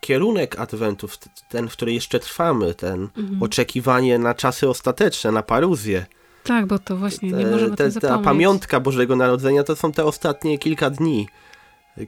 kierunek 0.00 0.60
Adwentów, 0.60 1.18
ten, 1.48 1.68
w 1.68 1.72
którym 1.72 1.94
jeszcze 1.94 2.20
trwamy, 2.20 2.74
ten 2.74 3.08
mhm. 3.16 3.42
oczekiwanie 3.42 4.18
na 4.18 4.34
czasy 4.34 4.68
ostateczne, 4.68 5.32
na 5.32 5.42
paruzję. 5.42 6.06
Tak, 6.44 6.66
bo 6.66 6.78
to 6.78 6.96
właśnie 6.96 7.30
nie 7.30 7.46
możemy 7.46 7.76
te, 7.76 7.92
Ta 7.92 8.18
pamiątka 8.18 8.80
Bożego 8.80 9.16
Narodzenia 9.16 9.64
to 9.64 9.76
są 9.76 9.92
te 9.92 10.04
ostatnie 10.04 10.58
kilka 10.58 10.90
dni, 10.90 11.28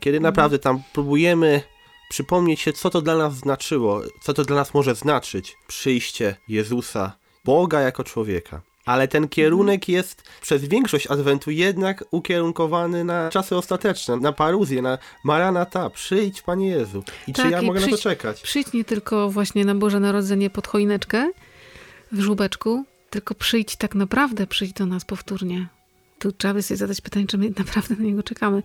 kiedy 0.01 0.21
naprawdę 0.21 0.59
tam 0.59 0.83
próbujemy 0.93 1.63
przypomnieć 2.09 2.61
się, 2.61 2.73
co 2.73 2.91
to 2.91 3.03
dla 3.03 3.17
nas 3.17 3.35
znaczyło, 3.35 4.03
co 4.23 4.35
to 4.35 4.45
dla 4.45 4.57
nas 4.57 4.75
może 4.75 4.95
znaczyć 4.95 5.57
przyjście 5.67 6.37
Jezusa 6.49 7.17
Boga 7.45 7.81
jako 7.81 8.05
człowieka. 8.05 8.61
Ale 8.85 9.09
ten 9.09 9.29
kierunek 9.29 9.89
jest 9.89 10.23
przez 10.43 10.65
większość 10.65 11.07
Adwentu 11.07 11.51
jednak 11.51 12.05
ukierunkowany 12.11 13.05
na 13.05 13.31
czasy 13.31 13.57
ostateczne, 13.57 14.17
na 14.17 14.33
paruzję, 14.33 14.83
na 14.83 14.99
Maranata, 15.25 15.91
przyjdź 15.91 16.43
Panie 16.43 16.69
Jezu. 16.69 17.03
I 17.29 17.33
tak, 17.33 17.47
czy 17.47 17.53
ja 17.53 17.63
mogę 17.63 17.81
przyjdź, 17.81 17.93
na 17.93 17.97
to 17.97 18.03
czekać? 18.03 18.41
Przyjdź 18.41 18.73
nie 18.73 18.85
tylko 18.85 19.31
właśnie 19.31 19.65
na 19.65 19.75
Boże 19.75 20.01
Narodzenie 20.01 20.51
pod 20.51 20.67
choineczkę 20.67 21.31
w 22.13 22.21
żłóbeczku, 22.21 22.85
tylko 23.11 23.35
przyjdź 23.35 23.77
tak 23.77 23.95
naprawdę, 23.95 24.47
przyjdź 24.47 24.73
do 24.73 24.87
nas 24.87 25.05
powtórnie. 25.05 25.67
Tu 26.19 26.33
trzeba 26.33 26.55
by 26.55 26.63
sobie 26.63 26.79
zadać 26.79 27.01
pytanie, 27.01 27.27
czy 27.27 27.39
my 27.39 27.53
naprawdę 27.59 27.95
na 27.95 28.05
niego 28.05 28.23
czekamy. 28.23 28.63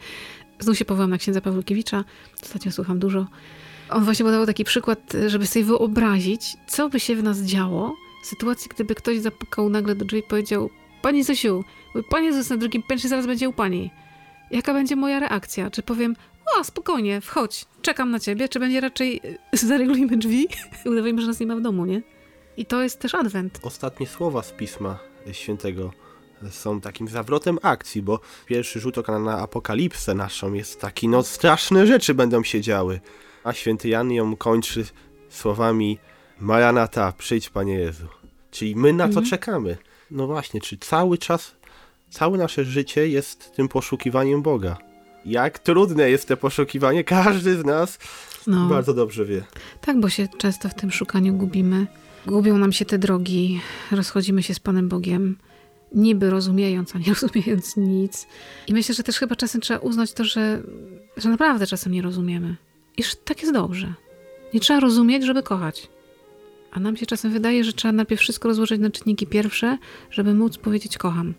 Znów 0.59 0.77
się 0.77 0.85
powołam 0.85 1.09
na 1.09 1.17
księdza 1.17 1.41
Pawłkiewicza, 1.41 2.03
ostatnio 2.43 2.71
słucham 2.71 2.99
dużo. 2.99 3.27
On 3.89 4.03
właśnie 4.03 4.25
podał 4.25 4.45
taki 4.45 4.63
przykład, 4.63 5.13
żeby 5.27 5.47
sobie 5.47 5.65
wyobrazić, 5.65 6.57
co 6.67 6.89
by 6.89 6.99
się 6.99 7.15
w 7.15 7.23
nas 7.23 7.41
działo, 7.41 7.95
w 8.23 8.27
sytuacji, 8.27 8.69
gdyby 8.69 8.95
ktoś 8.95 9.19
zapukał 9.19 9.69
nagle 9.69 9.95
do 9.95 10.05
drzwi 10.05 10.19
i 10.19 10.23
powiedział 10.23 10.69
Pani 11.01 11.23
Zosiu, 11.23 11.63
Pan 12.09 12.23
Jezus 12.23 12.49
na 12.49 12.57
drugim 12.57 12.83
piętrze 12.83 13.07
zaraz 13.07 13.27
będzie 13.27 13.49
u 13.49 13.53
Pani. 13.53 13.91
Jaka 14.51 14.73
będzie 14.73 14.95
moja 14.95 15.19
reakcja? 15.19 15.69
Czy 15.69 15.83
powiem, 15.83 16.15
o, 16.57 16.63
spokojnie, 16.63 17.21
wchodź, 17.21 17.65
czekam 17.81 18.11
na 18.11 18.19
Ciebie, 18.19 18.49
czy 18.49 18.59
będzie 18.59 18.81
raczej 18.81 19.21
zareglujmy 19.53 20.17
drzwi 20.17 20.47
i 20.85 20.89
udawajmy, 20.89 21.21
że 21.21 21.27
nas 21.27 21.39
nie 21.39 21.47
ma 21.47 21.55
w 21.55 21.61
domu, 21.61 21.85
nie? 21.85 22.01
I 22.57 22.65
to 22.65 22.83
jest 22.83 22.99
też 22.99 23.15
adwent. 23.15 23.59
Ostatnie 23.63 24.07
słowa 24.07 24.43
z 24.43 24.51
Pisma 24.51 24.99
Świętego 25.31 25.91
są 26.49 26.81
takim 26.81 27.07
zawrotem 27.07 27.57
akcji, 27.61 28.01
bo 28.01 28.19
pierwszy 28.45 28.79
rzut 28.79 28.97
oka 28.97 29.19
na 29.19 29.37
apokalipsę 29.37 30.13
naszą 30.13 30.53
jest 30.53 30.81
taki, 30.81 31.07
no 31.07 31.23
straszne 31.23 31.87
rzeczy 31.87 32.13
będą 32.13 32.43
się 32.43 32.61
działy. 32.61 32.99
A 33.43 33.53
święty 33.53 33.89
Jan 33.89 34.11
ją 34.11 34.35
kończy 34.35 34.85
słowami 35.29 35.97
Maranata, 36.39 37.11
przyjdź 37.17 37.49
Panie 37.49 37.73
Jezu. 37.73 38.07
Czyli 38.51 38.75
my 38.75 38.93
na 38.93 39.05
mhm. 39.05 39.23
to 39.25 39.29
czekamy. 39.29 39.77
No 40.11 40.27
właśnie, 40.27 40.61
czy 40.61 40.77
cały 40.77 41.17
czas, 41.17 41.55
całe 42.09 42.37
nasze 42.37 42.65
życie 42.65 43.07
jest 43.07 43.55
tym 43.55 43.67
poszukiwaniem 43.67 44.41
Boga. 44.41 44.77
Jak 45.25 45.59
trudne 45.59 46.09
jest 46.09 46.27
to 46.27 46.37
poszukiwanie, 46.37 47.03
każdy 47.03 47.57
z 47.57 47.65
nas 47.65 47.99
no. 48.47 48.69
bardzo 48.69 48.93
dobrze 48.93 49.25
wie. 49.25 49.43
Tak, 49.81 49.99
bo 49.99 50.09
się 50.09 50.27
często 50.37 50.69
w 50.69 50.73
tym 50.73 50.91
szukaniu 50.91 51.33
gubimy. 51.33 51.87
Gubią 52.25 52.57
nam 52.57 52.71
się 52.71 52.85
te 52.85 52.97
drogi, 52.97 53.61
rozchodzimy 53.91 54.43
się 54.43 54.53
z 54.53 54.59
Panem 54.59 54.89
Bogiem, 54.89 55.37
niby 55.91 56.29
rozumiejąc, 56.29 56.95
a 56.95 56.99
nie 56.99 57.13
rozumiejąc 57.21 57.77
nic. 57.77 58.27
I 58.67 58.73
myślę, 58.73 58.95
że 58.95 59.03
też 59.03 59.19
chyba 59.19 59.35
czasem 59.35 59.61
trzeba 59.61 59.79
uznać 59.79 60.13
to, 60.13 60.23
że, 60.23 60.63
że 61.17 61.29
naprawdę 61.29 61.67
czasem 61.67 61.93
nie 61.93 62.01
rozumiemy. 62.01 62.55
Iż 62.97 63.15
tak 63.15 63.41
jest 63.41 63.53
dobrze. 63.53 63.93
Nie 64.53 64.59
trzeba 64.59 64.79
rozumieć, 64.79 65.23
żeby 65.23 65.43
kochać. 65.43 65.89
A 66.71 66.79
nam 66.79 66.97
się 66.97 67.05
czasem 67.05 67.31
wydaje, 67.31 67.63
że 67.63 67.73
trzeba 67.73 67.91
najpierw 67.91 68.21
wszystko 68.21 68.47
rozłożyć 68.47 68.81
na 68.81 68.89
czynniki 68.89 69.27
pierwsze, 69.27 69.77
żeby 70.11 70.33
móc 70.33 70.57
powiedzieć 70.57 70.97
kocham. 70.97 71.33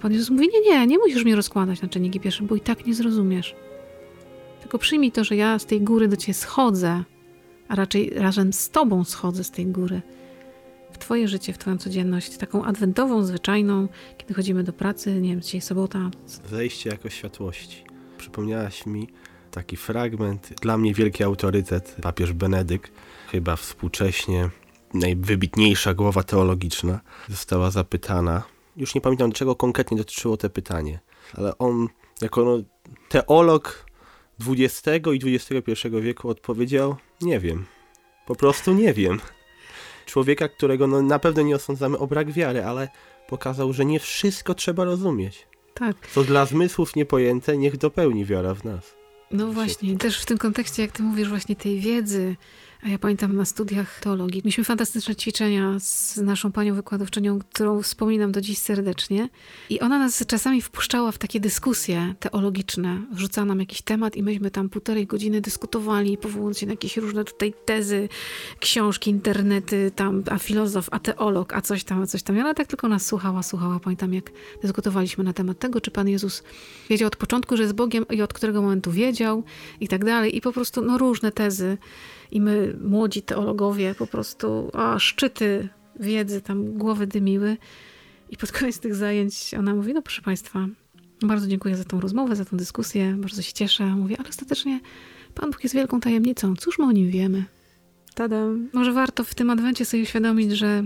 Pan 0.00 0.12
Jezus 0.12 0.30
mówi, 0.30 0.48
nie, 0.52 0.60
nie, 0.60 0.86
nie 0.86 0.98
musisz 0.98 1.24
mnie 1.24 1.36
rozkładać 1.36 1.82
na 1.82 1.88
czynniki 1.88 2.20
pierwsze, 2.20 2.42
bo 2.42 2.56
i 2.56 2.60
tak 2.60 2.86
nie 2.86 2.94
zrozumiesz. 2.94 3.54
Tylko 4.60 4.78
przyjmij 4.78 5.12
to, 5.12 5.24
że 5.24 5.36
ja 5.36 5.58
z 5.58 5.66
tej 5.66 5.80
góry 5.80 6.08
do 6.08 6.16
ciebie 6.16 6.34
schodzę, 6.34 7.04
a 7.68 7.74
raczej 7.74 8.10
razem 8.10 8.52
z 8.52 8.70
tobą 8.70 9.04
schodzę 9.04 9.44
z 9.44 9.50
tej 9.50 9.66
góry. 9.66 10.02
W 10.96 10.98
twoje 10.98 11.28
życie, 11.28 11.52
w 11.52 11.58
twoją 11.58 11.78
codzienność, 11.78 12.36
taką 12.36 12.64
adwentową, 12.64 13.24
zwyczajną, 13.24 13.88
kiedy 14.18 14.34
chodzimy 14.34 14.64
do 14.64 14.72
pracy, 14.72 15.20
nie 15.20 15.30
wiem, 15.30 15.40
dzisiaj 15.40 15.60
sobota. 15.60 16.10
Wejście 16.44 16.90
jako 16.90 17.10
światłości. 17.10 17.84
Przypomniałaś 18.18 18.86
mi 18.86 19.08
taki 19.50 19.76
fragment, 19.76 20.54
dla 20.62 20.78
mnie 20.78 20.94
wielki 20.94 21.24
autorytet, 21.24 21.96
papież 22.02 22.32
Benedykt, 22.32 22.92
chyba 23.30 23.56
współcześnie 23.56 24.50
najwybitniejsza 24.94 25.94
głowa 25.94 26.22
teologiczna, 26.22 27.00
została 27.28 27.70
zapytana. 27.70 28.42
Już 28.76 28.94
nie 28.94 29.00
pamiętam, 29.00 29.32
czego 29.32 29.56
konkretnie 29.56 29.96
dotyczyło 29.96 30.36
to 30.36 30.50
pytanie, 30.50 30.98
ale 31.34 31.58
on, 31.58 31.88
jako 32.20 32.44
no, 32.44 32.58
teolog 33.08 33.86
XX 34.48 35.06
i 35.14 35.34
XXI 35.34 35.88
wieku, 36.00 36.28
odpowiedział: 36.28 36.96
Nie 37.20 37.40
wiem. 37.40 37.66
Po 38.26 38.34
prostu 38.34 38.74
nie 38.74 38.94
wiem. 38.94 39.20
Człowieka, 40.06 40.48
którego 40.48 40.86
no, 40.86 41.02
na 41.02 41.18
pewno 41.18 41.42
nie 41.42 41.56
osądzamy 41.56 41.98
o 41.98 42.06
brak 42.06 42.30
wiary, 42.32 42.64
ale 42.64 42.88
pokazał, 43.28 43.72
że 43.72 43.84
nie 43.84 44.00
wszystko 44.00 44.54
trzeba 44.54 44.84
rozumieć. 44.84 45.46
Tak. 45.74 45.96
Co 46.14 46.24
dla 46.24 46.46
zmysłów 46.46 46.96
niepojęte, 46.96 47.56
niech 47.56 47.76
dopełni 47.76 48.24
wiara 48.24 48.54
w 48.54 48.64
nas. 48.64 48.96
No 49.30 49.52
właśnie, 49.52 49.96
też 49.96 50.20
w 50.20 50.26
tym 50.26 50.38
kontekście, 50.38 50.82
jak 50.82 50.92
ty 50.92 51.02
mówisz, 51.02 51.28
właśnie 51.28 51.56
tej 51.56 51.80
wiedzy, 51.80 52.36
a 52.82 52.88
ja 52.88 52.98
pamiętam 52.98 53.36
na 53.36 53.44
studiach 53.44 54.00
teologii, 54.00 54.42
mieliśmy 54.44 54.64
fantastyczne 54.64 55.16
ćwiczenia 55.16 55.78
z 55.78 56.16
naszą 56.16 56.52
panią 56.52 56.74
wykładowczynią, 56.74 57.38
którą 57.38 57.82
wspominam 57.82 58.32
do 58.32 58.40
dziś 58.40 58.58
serdecznie. 58.58 59.28
I 59.70 59.80
ona 59.80 59.98
nas 59.98 60.26
czasami 60.26 60.62
wpuszczała 60.62 61.12
w 61.12 61.18
takie 61.18 61.40
dyskusje 61.40 62.14
teologiczne, 62.20 63.02
wrzucała 63.12 63.44
nam 63.44 63.60
jakiś 63.60 63.82
temat 63.82 64.16
i 64.16 64.22
myśmy 64.22 64.50
tam 64.50 64.68
półtorej 64.68 65.06
godziny 65.06 65.40
dyskutowali, 65.40 66.18
powołując 66.18 66.58
się 66.58 66.66
na 66.66 66.72
jakieś 66.72 66.96
różne 66.96 67.24
tutaj 67.24 67.54
tezy, 67.64 68.08
książki, 68.60 69.10
internety, 69.10 69.90
tam, 69.96 70.22
a 70.30 70.38
filozof, 70.38 70.88
a 70.90 70.98
teolog, 70.98 71.52
a 71.52 71.60
coś 71.60 71.84
tam, 71.84 72.02
a 72.02 72.06
coś 72.06 72.22
tam. 72.22 72.36
I 72.36 72.40
ona 72.40 72.54
tak 72.54 72.66
tylko 72.66 72.88
nas 72.88 73.06
słuchała, 73.06 73.42
słuchała. 73.42 73.80
Pamiętam, 73.80 74.14
jak 74.14 74.30
dyskutowaliśmy 74.62 75.24
na 75.24 75.32
temat 75.32 75.58
tego, 75.58 75.80
czy 75.80 75.90
Pan 75.90 76.08
Jezus 76.08 76.42
wiedział 76.90 77.06
od 77.06 77.16
początku, 77.16 77.56
że 77.56 77.62
jest 77.62 77.74
Bogiem 77.74 78.04
i 78.10 78.22
od 78.22 78.32
którego 78.32 78.62
momentu 78.62 78.92
wiedział 78.92 79.44
i 79.80 79.88
tak 79.88 80.04
dalej. 80.04 80.36
I 80.36 80.40
po 80.40 80.52
prostu, 80.52 80.82
no 80.82 80.98
różne 80.98 81.32
tezy 81.32 81.78
i 82.30 82.40
my, 82.40 82.76
młodzi 82.80 83.22
teologowie, 83.22 83.94
po 83.94 84.06
prostu 84.06 84.70
a, 84.72 84.98
szczyty 84.98 85.68
wiedzy, 86.00 86.40
tam 86.40 86.72
głowy 86.72 87.06
dymiły. 87.06 87.56
I 88.30 88.36
pod 88.36 88.52
koniec 88.52 88.78
tych 88.78 88.94
zajęć 88.94 89.54
ona 89.58 89.74
mówi, 89.74 89.94
no 89.94 90.02
proszę 90.02 90.22
Państwa, 90.22 90.68
bardzo 91.22 91.46
dziękuję 91.46 91.76
za 91.76 91.84
tą 91.84 92.00
rozmowę, 92.00 92.36
za 92.36 92.44
tą 92.44 92.56
dyskusję, 92.56 93.16
bardzo 93.18 93.42
się 93.42 93.52
cieszę. 93.52 93.86
Mówię, 93.86 94.16
ale 94.18 94.28
ostatecznie 94.28 94.80
Pan 95.34 95.50
Bóg 95.50 95.62
jest 95.62 95.74
wielką 95.74 96.00
tajemnicą, 96.00 96.56
cóż 96.56 96.78
my 96.78 96.84
o 96.84 96.92
Nim 96.92 97.10
wiemy? 97.10 97.44
Tada. 98.14 98.36
Może 98.72 98.92
warto 98.92 99.24
w 99.24 99.34
tym 99.34 99.50
adwencie 99.50 99.84
sobie 99.84 100.02
uświadomić, 100.02 100.52
że 100.52 100.84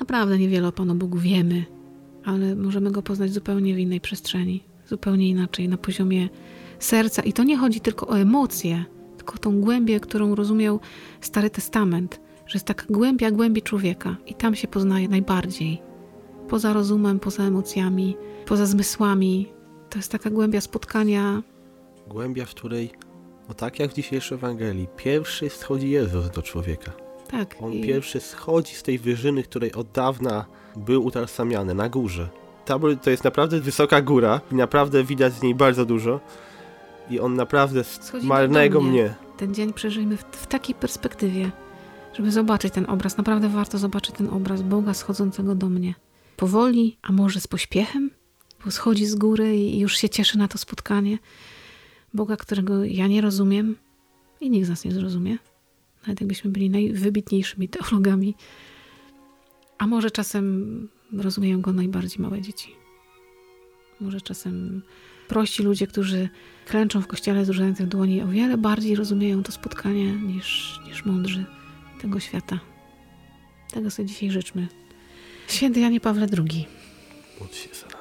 naprawdę 0.00 0.38
niewiele 0.38 0.68
o 0.68 0.72
Panu 0.72 0.94
Bogu 0.94 1.18
wiemy, 1.18 1.64
ale 2.24 2.56
możemy 2.56 2.90
Go 2.90 3.02
poznać 3.02 3.32
zupełnie 3.32 3.74
w 3.74 3.78
innej 3.78 4.00
przestrzeni, 4.00 4.64
zupełnie 4.88 5.28
inaczej, 5.28 5.68
na 5.68 5.76
poziomie 5.76 6.28
serca. 6.78 7.22
I 7.22 7.32
to 7.32 7.44
nie 7.44 7.56
chodzi 7.56 7.80
tylko 7.80 8.06
o 8.06 8.18
emocje, 8.18 8.84
tylko 9.24 9.38
tą 9.38 9.60
głębię, 9.60 10.00
którą 10.00 10.34
rozumiał 10.34 10.80
Stary 11.20 11.50
Testament, 11.50 12.20
że 12.46 12.56
jest 12.56 12.66
taka 12.66 12.84
głębia 12.90 13.30
głębi 13.30 13.62
człowieka 13.62 14.16
i 14.26 14.34
tam 14.34 14.54
się 14.54 14.68
poznaje 14.68 15.08
najbardziej. 15.08 15.82
Poza 16.48 16.72
rozumem, 16.72 17.20
poza 17.20 17.42
emocjami, 17.42 18.16
poza 18.46 18.66
zmysłami. 18.66 19.52
To 19.90 19.98
jest 19.98 20.12
taka 20.12 20.30
głębia 20.30 20.60
spotkania. 20.60 21.42
Głębia, 22.08 22.44
w 22.44 22.50
której, 22.50 22.90
no 23.48 23.54
tak 23.54 23.78
jak 23.78 23.90
w 23.90 23.94
dzisiejszej 23.94 24.38
Ewangelii, 24.38 24.88
pierwszy 24.96 25.50
schodzi 25.50 25.90
Jezus 25.90 26.30
do 26.30 26.42
człowieka. 26.42 26.92
Tak. 27.30 27.56
On 27.60 27.72
i... 27.72 27.82
pierwszy 27.82 28.20
schodzi 28.20 28.74
z 28.74 28.82
tej 28.82 28.98
wyżyny, 28.98 29.42
której 29.42 29.72
od 29.72 29.90
dawna 29.92 30.44
był 30.76 31.04
utożsamiany, 31.04 31.74
na 31.74 31.88
górze. 31.88 32.28
Tabor 32.64 32.96
to 32.96 33.10
jest 33.10 33.24
naprawdę 33.24 33.60
wysoka 33.60 34.00
góra 34.02 34.40
i 34.52 34.54
naprawdę 34.54 35.04
widać 35.04 35.32
z 35.32 35.42
niej 35.42 35.54
bardzo 35.54 35.84
dużo 35.84 36.20
i 37.10 37.20
on 37.20 37.34
naprawdę 37.34 37.84
z 37.84 38.12
marnego 38.22 38.80
mnie. 38.80 38.90
mnie. 38.90 39.14
Ten 39.36 39.54
dzień 39.54 39.72
przeżyjmy 39.72 40.16
w, 40.16 40.22
w 40.22 40.46
takiej 40.46 40.74
perspektywie, 40.74 41.50
żeby 42.14 42.30
zobaczyć 42.30 42.74
ten 42.74 42.90
obraz. 42.90 43.16
Naprawdę 43.16 43.48
warto 43.48 43.78
zobaczyć 43.78 44.14
ten 44.14 44.28
obraz 44.28 44.62
Boga 44.62 44.94
schodzącego 44.94 45.54
do 45.54 45.68
mnie. 45.68 45.94
Powoli, 46.36 46.98
a 47.02 47.12
może 47.12 47.40
z 47.40 47.46
pośpiechem, 47.46 48.10
bo 48.64 48.70
schodzi 48.70 49.06
z 49.06 49.14
góry 49.14 49.56
i 49.56 49.78
już 49.78 49.96
się 49.96 50.08
cieszy 50.08 50.38
na 50.38 50.48
to 50.48 50.58
spotkanie. 50.58 51.18
Boga, 52.14 52.36
którego 52.36 52.84
ja 52.84 53.06
nie 53.06 53.20
rozumiem 53.20 53.76
i 54.40 54.50
nikt 54.50 54.66
z 54.66 54.70
nas 54.70 54.84
nie 54.84 54.92
zrozumie. 54.92 55.38
Nawet 56.02 56.20
jakbyśmy 56.20 56.50
byli 56.50 56.70
najwybitniejszymi 56.70 57.68
teologami. 57.68 58.34
A 59.78 59.86
może 59.86 60.10
czasem 60.10 60.88
rozumieją 61.12 61.60
go 61.60 61.72
najbardziej 61.72 62.22
małe 62.22 62.40
dzieci. 62.40 62.83
Może 64.04 64.20
czasem 64.20 64.82
prości 65.28 65.62
ludzie, 65.62 65.86
którzy 65.86 66.28
klęczą 66.66 67.02
w 67.02 67.06
kościele 67.06 67.44
zróżających 67.44 67.88
dłoni, 67.88 68.22
o 68.22 68.28
wiele 68.28 68.58
bardziej 68.58 68.94
rozumieją 68.94 69.42
to 69.42 69.52
spotkanie 69.52 70.12
niż, 70.12 70.80
niż 70.86 71.04
mądrzy 71.04 71.44
tego 72.00 72.20
świata. 72.20 72.60
Tego 73.72 73.90
sobie 73.90 74.08
dzisiaj 74.08 74.30
życzmy. 74.30 74.68
Święty 75.48 75.80
Janie 75.80 76.00
Pawle 76.00 76.26
II. 76.38 76.66
Módl 77.40 77.54
się 77.54 77.68
za 77.74 77.93